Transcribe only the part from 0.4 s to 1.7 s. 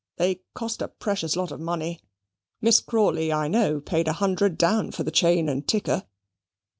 cost a precious lot of